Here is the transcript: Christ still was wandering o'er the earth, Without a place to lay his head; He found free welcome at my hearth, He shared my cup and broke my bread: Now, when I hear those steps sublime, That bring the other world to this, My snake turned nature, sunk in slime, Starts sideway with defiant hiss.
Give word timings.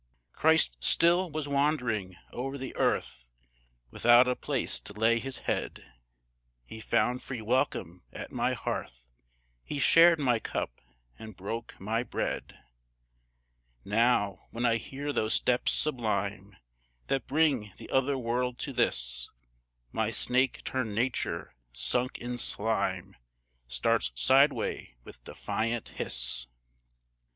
Christ 0.33 0.77
still 0.79 1.29
was 1.29 1.47
wandering 1.47 2.15
o'er 2.33 2.57
the 2.57 2.75
earth, 2.75 3.29
Without 3.91 4.27
a 4.27 4.35
place 4.35 4.79
to 4.79 4.93
lay 4.93 5.19
his 5.19 5.37
head; 5.45 5.93
He 6.65 6.79
found 6.79 7.21
free 7.21 7.43
welcome 7.43 8.01
at 8.11 8.31
my 8.31 8.53
hearth, 8.53 9.11
He 9.63 9.77
shared 9.77 10.17
my 10.19 10.39
cup 10.39 10.81
and 11.19 11.35
broke 11.37 11.79
my 11.79 12.01
bread: 12.01 12.57
Now, 13.85 14.47
when 14.49 14.65
I 14.65 14.77
hear 14.77 15.13
those 15.13 15.35
steps 15.35 15.71
sublime, 15.71 16.57
That 17.05 17.27
bring 17.27 17.71
the 17.77 17.91
other 17.91 18.17
world 18.17 18.57
to 18.61 18.73
this, 18.73 19.29
My 19.91 20.09
snake 20.09 20.63
turned 20.63 20.95
nature, 20.95 21.53
sunk 21.73 22.17
in 22.17 22.39
slime, 22.39 23.15
Starts 23.67 24.11
sideway 24.15 24.95
with 25.03 25.23
defiant 25.25 25.89
hiss. 25.89 26.47